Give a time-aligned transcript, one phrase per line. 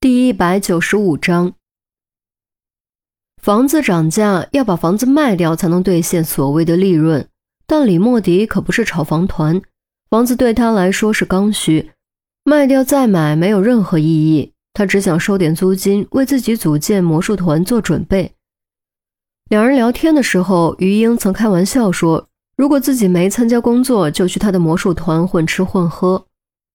[0.00, 1.54] 第一百九十五章，
[3.42, 7.28] 房子涨价要把房子卖掉才能兑现所谓的利润，
[7.66, 9.60] 但李莫迪可不是炒房团，
[10.08, 11.90] 房子对他来说是刚需，
[12.44, 18.32] 卖掉再买没有任何意义，他只想收点租金，为自己组建魔术团做准备。
[19.50, 26.24] 两人聊天的时候，于英曾开玩笑说，如果自己没参加工作，就去他的魔术团混吃混喝。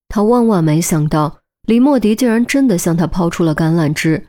[0.10, 1.43] 他万万没想到。
[1.66, 4.28] 李莫迪竟然真的向他抛出了橄榄枝，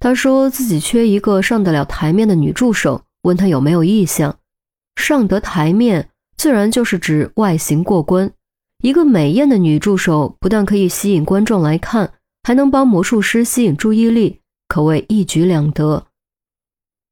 [0.00, 4.36] 他说自己缺一个上得了台面的女助手，问他有没有意向。
[4.96, 8.32] 上得台面自然就是指外形过关，
[8.82, 16.06] 一个美艳的女助手不但可以吸引观众来看，还能帮魔术师吸引注意力，可谓一举两得。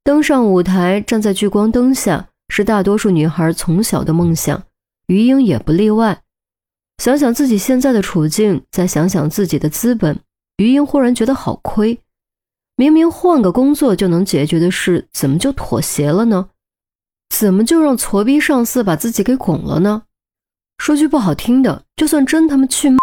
[0.03, 4.65] 登上舞台，站在聚光灯下，是大多数女孩从小的梦想，
[5.07, 6.23] 于英也不例外。
[7.01, 10.21] 想想自己现在的处境，再想想自己的资本，
[10.59, 11.99] 于英忽然觉得好亏。
[12.77, 16.51] 明明换个工作就能解决的事，怎么就妥协了呢？
[17.35, 20.03] 怎么就让挫逼上司把自己给拱了呢？
[20.77, 22.95] 说句不好听的，就算真他妈去，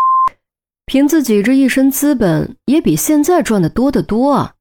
[0.86, 4.54] 凭自己这一身资本，也比现在赚的多得多啊！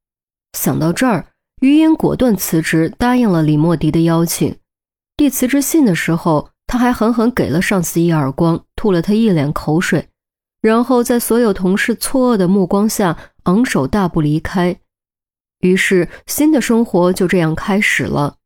[0.57, 1.27] 想到这儿，
[1.61, 4.57] 于英果断辞职，答应了李莫迪的邀请。
[5.15, 6.49] 递辞职信的时候。
[6.69, 10.09] 他还狠狠给了上司一耳光，吐了他一脸口水，
[10.61, 14.79] 然后在所有同事错愕的目光下，昂首大步离开。
[15.61, 18.37] 于是，新的生活就这样开始了。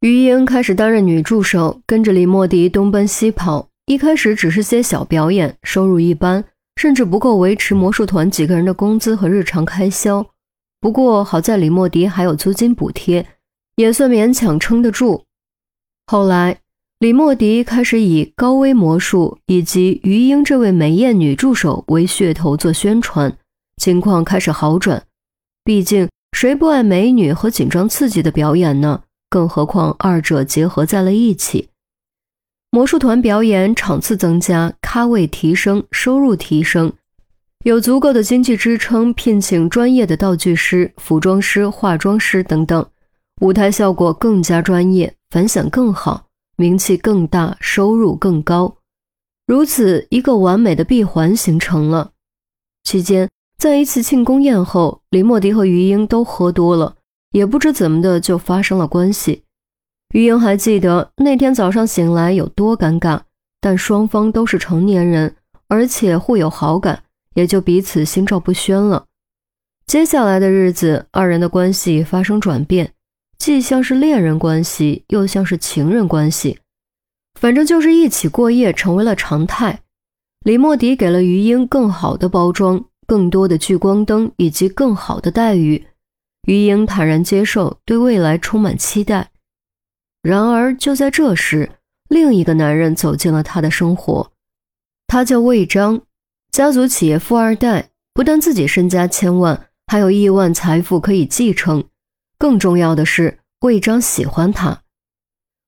[0.00, 3.68] 于英开始担任女助手，跟着李莫迪东奔西跑。
[3.86, 6.44] 一开始只是些小表演，收入一般，
[6.76, 10.26] 甚至不够维持魔术团几个人的工资和日常开销。
[10.80, 13.24] 不过好在李莫迪还有租金补贴，
[13.76, 15.24] 也算勉强撑得住。
[16.06, 16.58] 后来。
[17.02, 23.36] 李莫迪开始以高危魔术以及于英这位美艳女助手为噱头做宣传，
[23.76, 25.02] 情况开始好转。
[25.64, 29.02] 毕竟谁不爱美女和紧张刺激的表演呢？
[29.28, 31.70] 更何况二者结合在了一起，
[32.70, 36.92] 魔术团表演场次增加，咖位提升，收入提升，
[37.64, 42.86] 有足够的经济支撑聘请专业的道具师、服装师、化妆师等等，
[43.40, 46.28] 舞台效果更加专业，反响更好。
[46.56, 48.76] 名气更大，收入更高，
[49.46, 52.12] 如此一个完美的闭环形成了。
[52.84, 56.96] 期间，在一次庆功宴后，李莫迪和于英都喝多了，
[57.30, 59.44] 也不知怎么的就发生了关系。
[60.14, 63.20] 于英还记得那天早上醒来有多尴尬，
[63.60, 65.36] 但双方都是成年人，
[65.68, 67.04] 而且互有好感，
[67.34, 69.06] 也就彼此心照不宣了。
[69.86, 72.92] 接下来的日子，二人的关系发生转变。
[73.42, 76.60] 既像是恋人关系，又像是情人关系，
[77.40, 79.80] 反正就是一起过夜成为了常态。
[80.44, 85.84] 李莫迪给了于英更好的包装、更多的聚光灯以及更好的待遇，
[86.46, 89.32] 于英坦然接受，对未来充满期待。
[90.22, 91.68] 然而就在这时，
[92.08, 94.30] 另一个男人走进了他的生活，
[95.08, 96.02] 他叫魏章，
[96.52, 101.82] 家族企业富二代，不但自己身家千万，还有亿万财富可以继承。
[102.42, 104.80] 更重要的是，魏章喜欢他。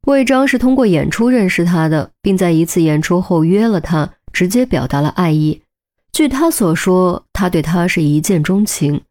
[0.08, 5.62] 魏章是通过演出认识他的，并在一次演出后约了他，直接表达了爱意。
[6.10, 9.02] 据他所说，他对他是一见钟情。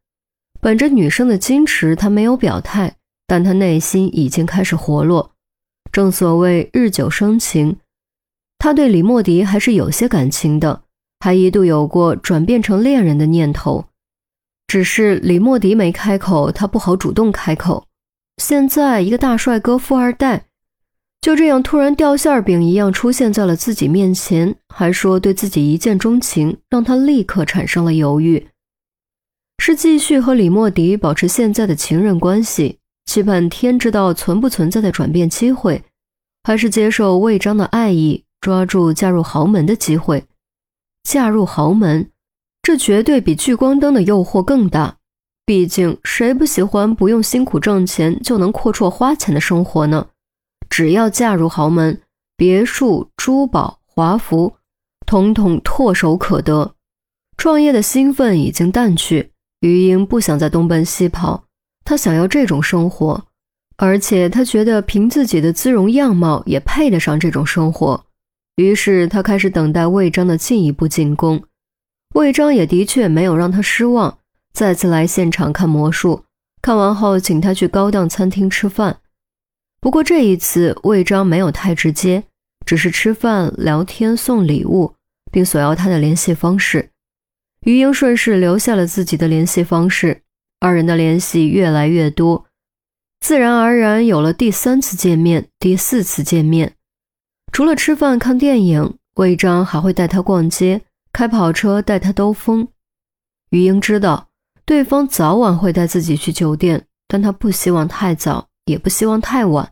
[0.60, 2.98] 本着女生的矜持，他没有表态，
[3.28, 5.32] 但他内心已经开始活络。
[5.90, 7.78] 正所谓日久生情，
[8.58, 10.82] 他对李莫迪还是有些感情的，
[11.22, 13.86] 还一度有过转变成恋人的念头。
[14.74, 17.86] 只是李莫迪没开口，他不好主动开口。
[18.38, 20.48] 现在一个大帅哥富二代，
[21.22, 28.48] 就这样突然掉馅饼一样出现在了自己面前，还说对自己一见钟情，让他立刻产生了犹豫：
[29.60, 35.84] 是继续和李莫迪保持现在的情人关系，期盼天知道存不存在的转变机会，
[36.42, 40.26] 还是接受魏章的爱意，抓住嫁入豪门的机会？
[41.04, 42.10] 嫁入豪门。
[42.64, 44.96] 这绝对比聚光灯的诱惑更大，
[45.46, 50.08] 毕竟谁不喜欢不用辛苦挣钱就能阔绰花钱的生活呢？
[50.70, 52.02] 只要嫁入豪门，
[52.38, 54.56] 别墅、珠宝、华服，
[55.06, 56.74] 统统唾手可得。
[57.36, 61.44] 创业的兴奋已经淡去，于英不想再东奔西跑，
[61.84, 63.26] 她想要这种生活，
[63.76, 68.06] 而且她觉得凭自己的姿容样貌也配得上这种生活。
[68.56, 71.44] 于是她开始等待魏章的进一步进攻。
[72.14, 74.20] 魏章也的确没有让他失望，
[74.54, 76.24] 再次来现场看魔术，
[76.62, 79.00] 看完后请他去高档餐厅吃饭。
[79.82, 82.24] 不过这一次，魏章没有太直接，
[82.66, 84.94] 只是吃饭、聊天、送礼物，
[85.32, 86.92] 并索要他的联系方式。
[87.62, 90.22] 于英顺势留下了自己的联系方式，
[90.60, 92.46] 二人的联系越来越多，
[93.22, 96.76] 自然而然有了第三次见面、第四次见面。
[97.52, 100.82] 除了吃饭看电影，魏章还会带她逛街，
[101.14, 102.68] 开跑车带他兜风。
[103.52, 104.30] 于英知道
[104.66, 109.72] 对方早晚会带自己去酒店，但她不希望太早，也不希望太晚。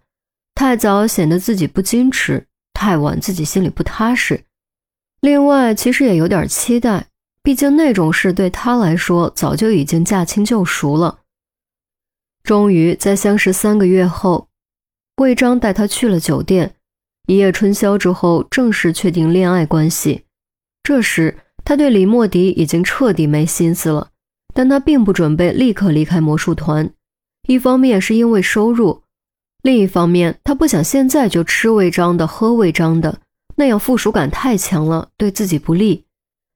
[0.53, 4.43] 太早显得自己不矜持，太晚自己心里不踏实。
[5.21, 7.07] 另外，其实也有点期待，
[7.41, 11.19] 毕竟那种事对他来说早就已经驾轻就熟了。
[12.43, 14.49] 终于在相识三个月后，
[15.17, 16.75] 魏章带她去了酒店，
[17.27, 20.25] 一夜春宵之后正式确定恋爱关系。
[20.83, 24.09] 这时，他对李莫迪已经彻底没心思了，
[24.53, 26.91] 但他并不准备立刻离开魔术团，
[27.47, 29.03] 一方面是因为收入。
[29.61, 33.19] 另一方面，他不想现在就吃魏章的、喝魏章的，
[33.57, 36.05] 那样附属感太强了，对自己不利。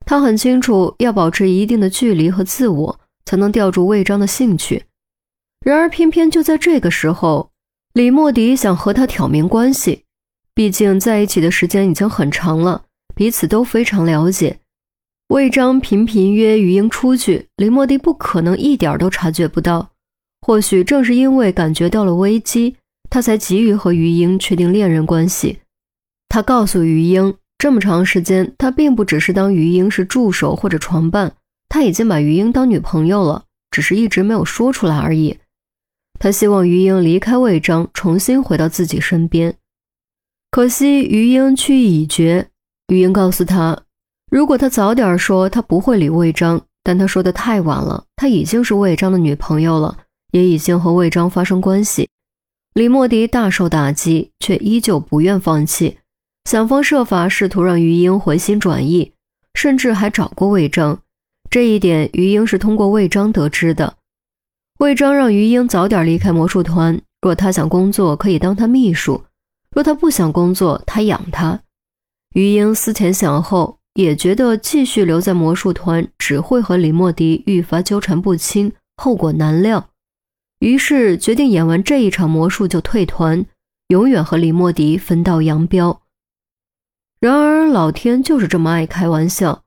[0.08, 4.86] 他很清楚，要保持一定的距离和自我，才能吊住魏章的兴趣。
[5.64, 7.52] 然而，偏偏就在这个时候，
[7.94, 10.04] 李莫迪想和他挑明关系。
[10.54, 12.86] 毕竟在一起的时间已经很长了，
[13.16, 14.60] 彼此都非常了解。
[15.30, 19.90] 魏章频频约于英出去，林莫迪不可能一点都察觉不到。
[20.42, 22.76] 或许正是因为感觉到了危机。
[23.08, 25.60] 他才急于和于英确定恋人关系。
[26.28, 31.34] 他告诉于英，这么长时间，他并不只是当于英是助手或者床伴，
[31.70, 35.38] 他已经把于英当女朋友了，只是一直没有说出来而已。
[36.20, 39.56] 他希望于英离开魏章，重新回到自己身边。
[40.52, 42.50] 可惜于英去意已决。
[42.88, 43.82] 于英告诉他，
[44.30, 49.98] 如果他早点说，他不会理魏章，但他说的太晚了，他已经是魏章的女朋友了，
[50.32, 52.10] 也已经和魏章发生关系。
[52.74, 55.98] 李莫迪大受打击，却依旧不愿放弃，
[56.44, 59.14] 想方设法试图让于英回心转意，
[59.54, 61.00] 甚至还找过魏章。
[61.50, 63.96] 这一点，于英是通过魏章得知的。
[64.80, 69.24] 魏章让于英早点离开魔术团，若他想工作，可以当他秘书；
[69.72, 71.62] 若他不想工作，他养他。
[72.36, 79.90] 于英思前想后，也觉得继续留在魔术团只会和李莫迪愈发纠缠不清，后果难料。
[80.60, 83.46] 于是决定演完这一场魔术就退团，
[83.88, 86.02] 永远和李莫迪分道扬镳。
[87.22, 89.64] 然而老天就是这么爱开玩笑，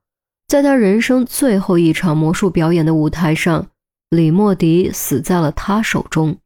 [0.47, 3.67] 在他人生最后一场魔术表演的舞台上，
[4.11, 6.37] 李莫迪死在了他手中。